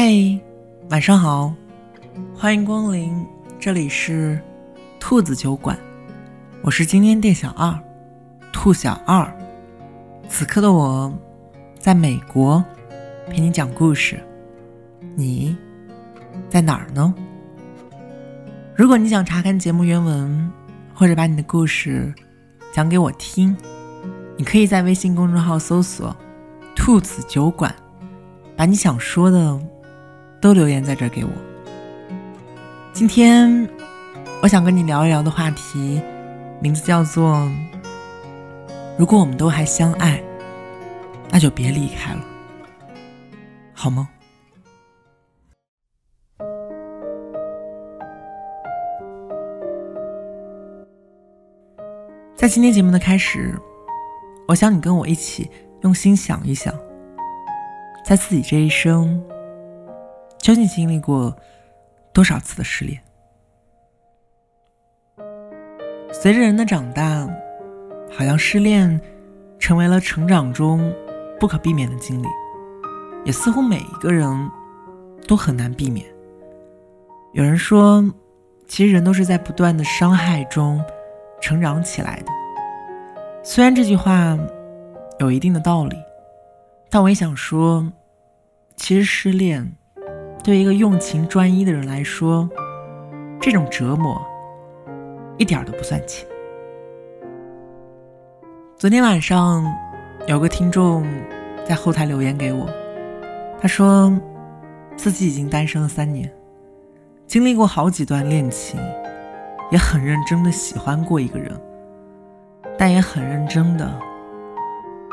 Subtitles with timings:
[0.00, 0.40] 嘿，
[0.90, 1.52] 晚上好，
[2.32, 3.26] 欢迎光临，
[3.58, 4.40] 这里是
[5.00, 5.76] 兔子酒馆，
[6.62, 7.76] 我是今天店小二，
[8.52, 9.28] 兔小二。
[10.28, 11.12] 此刻的我，
[11.80, 12.64] 在美国
[13.28, 14.20] 陪你讲故事，
[15.16, 15.58] 你
[16.48, 17.12] 在哪儿呢？
[18.76, 20.48] 如果你想查看节目原文，
[20.94, 22.14] 或者把你的故事
[22.72, 23.56] 讲给我听，
[24.36, 26.16] 你可以在微信公众号搜索
[26.76, 27.74] “兔子酒馆”，
[28.56, 29.60] 把你想说的
[30.40, 31.30] 都留言在这儿给我。
[32.92, 33.68] 今天
[34.42, 36.00] 我想跟你聊一聊的话题，
[36.60, 37.50] 名字叫做
[38.98, 40.22] “如果我们都还相爱，
[41.30, 42.20] 那就别离开了，
[43.72, 44.08] 好吗？”
[52.36, 53.52] 在今天节目的开始，
[54.46, 55.50] 我想你跟我一起
[55.82, 56.72] 用心想一想，
[58.04, 59.20] 在自己这一生
[60.38, 61.36] 究竟经历过
[62.12, 63.00] 多少次的失恋？
[66.12, 67.28] 随着人的长大，
[68.10, 69.00] 好像失恋
[69.58, 70.92] 成为了成长中
[71.38, 72.26] 不可避免的经历，
[73.24, 74.50] 也似乎每一个人
[75.26, 76.06] 都很难避免。
[77.34, 78.04] 有人说，
[78.66, 80.82] 其实人都是在不断的伤害中。
[81.40, 82.32] 成长起来的。
[83.44, 84.36] 虽然这句话
[85.20, 85.96] 有一定的道理，
[86.90, 87.92] 但我也想说，
[88.74, 89.72] 其实失恋
[90.42, 92.48] 对一个用情专一的人来说，
[93.40, 94.20] 这种折磨
[95.36, 96.26] 一点都不算轻。
[98.76, 99.64] 昨天晚上
[100.26, 101.06] 有个听众
[101.66, 102.66] 在后台留言给我，
[103.60, 104.12] 他说
[104.96, 106.30] 自己已经单身了三年，
[107.26, 108.80] 经历过好几段恋情。
[109.70, 111.52] 也很认真的喜欢过一个人，
[112.78, 114.00] 但也很认真的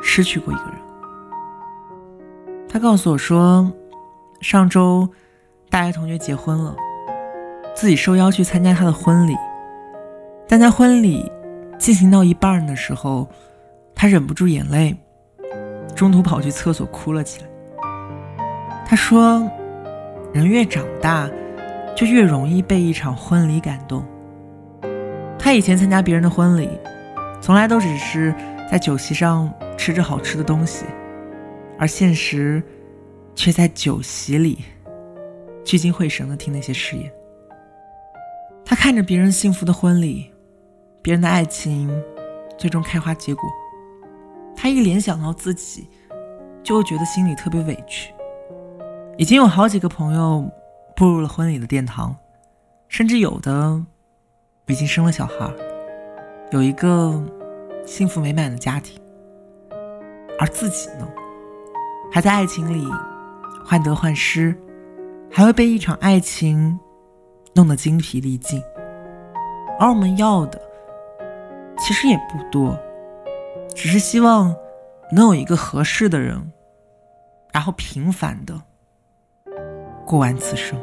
[0.00, 0.74] 失去过一个人。
[2.68, 3.68] 他告诉我说，
[4.44, 5.08] 上周
[5.70, 6.76] 大学同学结婚了，
[7.74, 9.34] 自己受邀去参加他的婚礼，
[10.46, 11.32] 但在婚礼
[11.78, 13.26] 进行到一半的时候，
[13.94, 14.94] 他忍不住眼泪，
[15.96, 17.48] 中途跑去厕所哭了起来。
[18.84, 19.50] 他说，
[20.34, 21.26] 人越长大，
[21.96, 24.04] 就越容易被一场婚礼感动。
[25.38, 26.68] 他以前参加别人的婚礼，
[27.40, 28.34] 从来都只是
[28.70, 30.84] 在酒席上吃着好吃的东西，
[31.78, 32.62] 而现实
[33.34, 34.64] 却在酒席里
[35.64, 37.12] 聚精会神地听那些誓言。
[38.64, 40.30] 他看着别人幸福的婚礼，
[41.02, 41.90] 别人的爱情
[42.56, 43.48] 最终开花结果，
[44.56, 45.88] 他一联想到自己，
[46.62, 48.12] 就会觉得心里特别委屈。
[49.16, 50.50] 已经有好几个朋友
[50.96, 52.16] 步入了婚礼的殿堂，
[52.88, 53.84] 甚至有的。
[54.66, 55.52] 已经生了小孩，
[56.50, 57.22] 有一个
[57.84, 58.98] 幸福美满的家庭，
[60.38, 61.06] 而自己呢，
[62.10, 62.88] 还在爱情里
[63.64, 64.54] 患得患失，
[65.30, 66.78] 还会被一场爱情
[67.54, 68.62] 弄得精疲力尽。
[69.78, 70.60] 而我们要的
[71.78, 72.78] 其实也不多，
[73.74, 74.54] 只是希望
[75.10, 76.52] 能有一个合适的人，
[77.52, 78.60] 然后平凡的
[80.06, 80.78] 过完此生。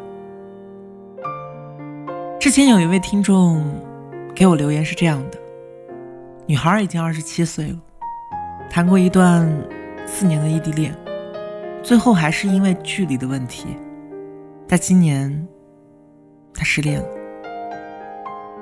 [2.39, 3.63] 之前有一位听众
[4.33, 5.37] 给我留言是这样的：
[6.47, 7.77] 女孩已经二十七岁了，
[8.69, 9.47] 谈过一段
[10.05, 10.93] 四年的异地恋，
[11.83, 13.67] 最后还是因为距离的问题，
[14.67, 15.47] 在今年
[16.53, 17.07] 她失恋了。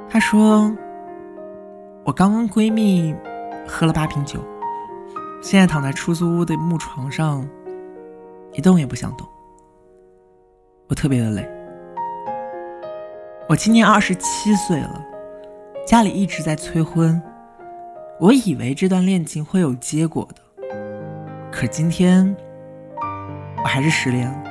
[0.10, 0.76] 她说
[2.06, 3.14] ：“我刚跟闺蜜
[3.68, 4.40] 喝了八瓶酒，
[5.42, 7.48] 现在躺在出租屋的木床上，
[8.54, 9.28] 一动也不想动，
[10.88, 11.48] 我特别的累。”
[13.50, 15.06] 我今年二十七岁了，
[15.86, 17.22] 家里一直在催婚，
[18.20, 20.42] 我以为这段恋情会有结果的，
[21.52, 22.36] 可今天
[23.64, 24.44] 我还是失恋了。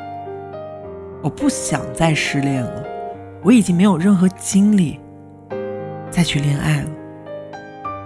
[1.23, 2.85] 我不想再失恋了，
[3.43, 5.01] 我已经没有任何精力
[6.11, 6.91] 再去恋爱了，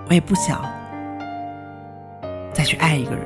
[0.08, 0.62] 我也不想
[2.52, 3.24] 再去爱一个人。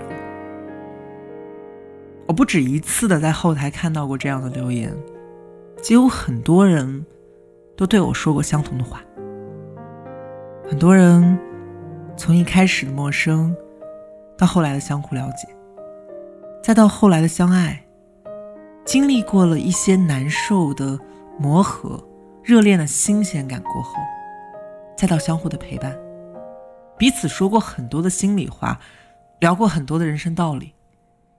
[2.26, 4.92] 我不止一次的在后台看到过这样的留言，
[5.82, 7.04] 几乎很多人。
[7.78, 9.02] 都对我说过相同的话。
[10.66, 11.38] 很多人
[12.16, 13.54] 从一开始的陌生，
[14.38, 15.46] 到后来的相互了解，
[16.66, 17.80] 再到后来的相爱，
[18.84, 20.98] 经历过了一些难受的
[21.38, 22.04] 磨合、
[22.42, 23.92] 热恋的新鲜感过后，
[24.98, 25.96] 再到相互的陪伴，
[26.98, 28.80] 彼此说过很多的心里话，
[29.38, 30.72] 聊过很多的人生道理，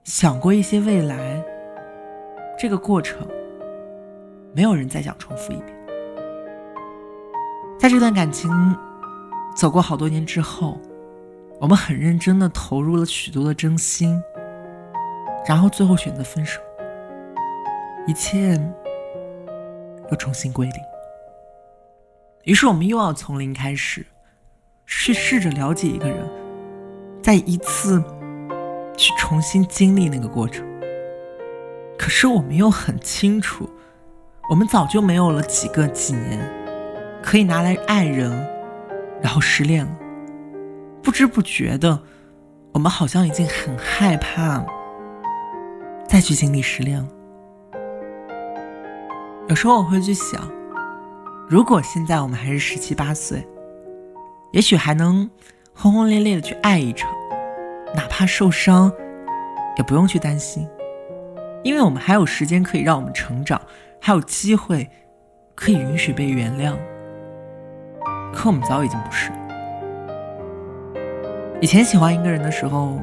[0.02, 1.44] 想过一些未来。
[2.58, 3.28] 这个过程，
[4.54, 5.76] 没有人再想重复一遍。
[7.78, 8.50] 在这段感情
[9.54, 10.80] 走过好多年之后，
[11.60, 14.18] 我们很认真的投入了许多的真心，
[15.48, 16.60] 然后最后选择分手。
[18.06, 18.60] 一切
[20.10, 20.76] 又重新归零。
[22.44, 24.04] 于是我们又要从零开始，
[24.86, 26.18] 去试着了解一个人，
[27.22, 28.02] 再一次
[28.94, 30.66] 去重新经历那个过程。
[31.98, 33.68] 可是我们又很清楚，
[34.50, 36.38] 我们早就没有了几个几年
[37.22, 38.30] 可以拿来爱人，
[39.22, 39.96] 然后失恋了。
[41.02, 42.02] 不知不觉的，
[42.72, 44.66] 我们好像已经很害怕了
[46.08, 47.08] 再去经历失恋了。
[49.48, 50.50] 有时候我会去想。
[51.48, 53.46] 如果现在我们还是十七八岁，
[54.52, 55.30] 也许还能
[55.74, 57.10] 轰轰烈烈的去爱一场，
[57.94, 58.92] 哪怕受伤，
[59.76, 60.68] 也不用去担心，
[61.62, 63.60] 因为我们还有时间可以让我们成长，
[63.98, 64.90] 还有机会
[65.54, 66.74] 可以允许被原谅。
[68.34, 69.30] 可我们早已经不是。
[71.62, 72.98] 以前喜欢一个人的时候，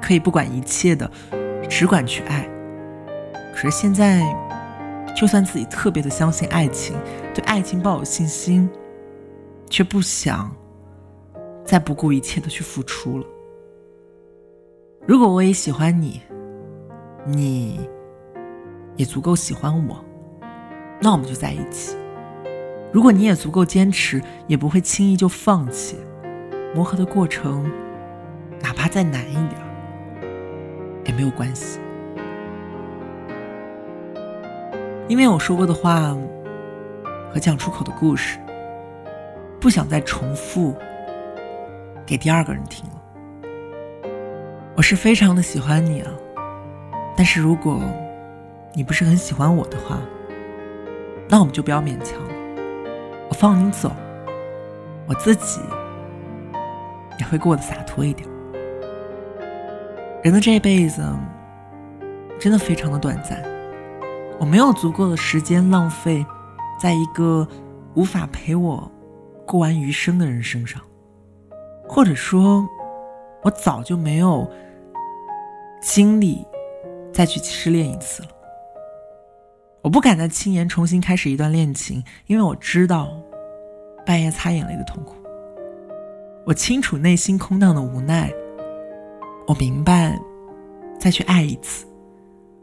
[0.00, 1.10] 可以不管一切的，
[1.68, 2.48] 只管去爱，
[3.54, 4.22] 可是现在。
[5.16, 6.96] 就算自己特别的相信爱情，
[7.32, 8.68] 对爱情抱有信心，
[9.70, 10.50] 却不想
[11.64, 13.24] 再不顾一切的去付出了。
[15.06, 16.20] 如果我也喜欢你，
[17.24, 17.88] 你
[18.96, 20.04] 也足够喜欢我，
[21.00, 21.96] 那我们就在一起。
[22.92, 25.96] 如果你也足够坚持，也不会轻易就放弃。
[26.74, 27.70] 磨合的过程，
[28.60, 29.63] 哪怕再难一点，
[31.04, 31.80] 也没有关系。
[35.08, 36.16] 因为我说过的话
[37.32, 38.38] 和讲出口的故事，
[39.60, 40.74] 不想再重复
[42.06, 44.10] 给第二个人听了。
[44.74, 46.10] 我是非常的喜欢你啊，
[47.16, 47.80] 但是如果
[48.72, 49.98] 你不是很喜欢我的话，
[51.28, 52.30] 那我们就不要勉强了。
[53.28, 53.92] 我放你走，
[55.06, 55.60] 我自己
[57.20, 58.28] 也会过得洒脱一点。
[60.24, 61.06] 人的这一辈子
[62.40, 63.44] 真的非常的短暂。
[64.40, 66.24] 我没有足够的时间浪费
[66.80, 67.46] 在一个
[67.92, 68.90] 无法陪我
[69.46, 70.80] 过完余生的人身上，
[71.86, 72.66] 或者说，
[73.42, 74.50] 我早就没有
[75.82, 76.42] 精力
[77.12, 78.30] 再去失恋一次了。
[79.82, 83.10] 我不敢再轻言重新开始一段恋情，因为我知道
[84.06, 85.16] 半夜擦眼泪的痛苦。
[86.46, 88.32] 我清楚内心空荡的无奈，
[89.46, 90.18] 我明白
[90.98, 91.86] 再去爱一次。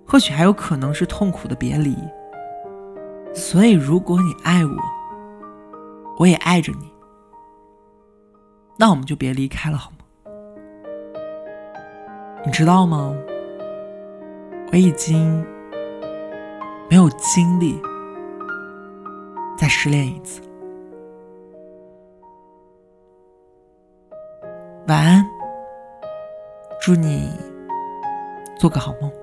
[0.07, 1.95] 或许还有可能是痛苦的别离，
[3.33, 4.75] 所以如果你爱我，
[6.19, 6.91] 我也爱着你，
[8.77, 9.97] 那我们就别离开了，好吗？
[12.45, 13.15] 你知道吗？
[14.73, 15.45] 我已经
[16.89, 17.81] 没有精力
[19.57, 20.41] 再失恋一次。
[24.87, 25.25] 晚安，
[26.93, 27.29] 祝你
[28.59, 29.20] 做个好梦。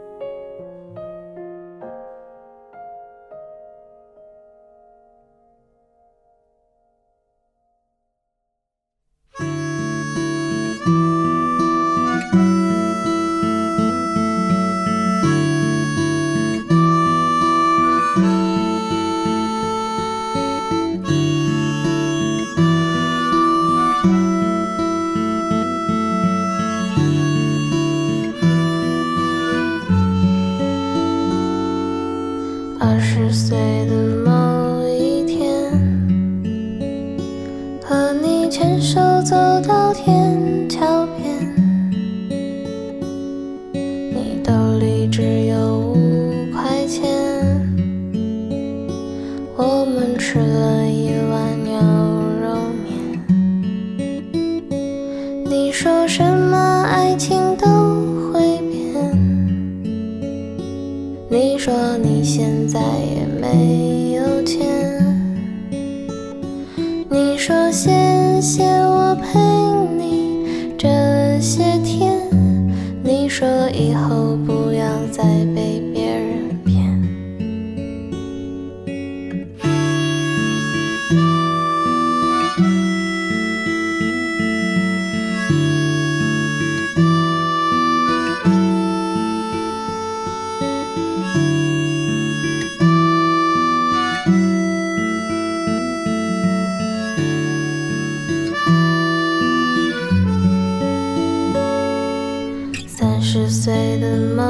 [103.31, 104.43] 十岁的某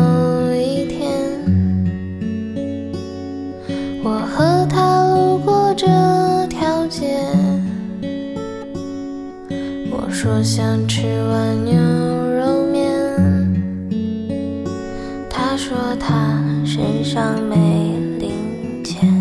[0.54, 1.11] 一天
[4.04, 5.85] 我和他路过这
[6.47, 7.18] 条街
[9.90, 12.88] 我说想吃碗牛肉面
[15.28, 17.56] 他说他身上没
[18.20, 19.12] 零钱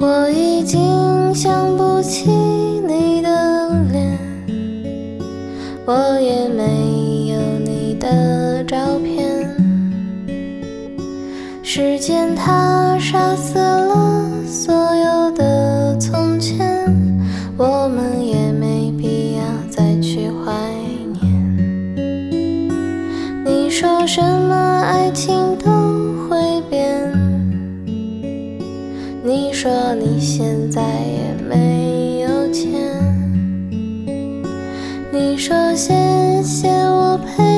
[0.00, 2.28] 我已经想不起
[11.74, 16.68] 时间它杀死了所有的从前，
[17.56, 20.52] 我们也没必要再去怀
[21.18, 22.68] 念。
[23.42, 25.70] 你说什么爱情都
[26.28, 27.10] 会变，
[29.24, 32.70] 你说你现在也没有钱，
[35.10, 35.94] 你说谢
[36.42, 37.51] 谢我陪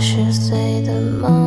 [0.00, 1.39] 十岁的梦。